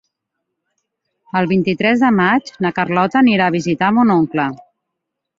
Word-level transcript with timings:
El 1.41 1.49
vint-i-tres 1.51 2.01
de 2.05 2.09
maig 2.19 2.49
na 2.67 2.71
Carlota 2.77 3.19
anirà 3.21 3.49
a 3.51 3.55
visitar 3.57 3.91
mon 3.99 4.15
oncle. 4.15 4.47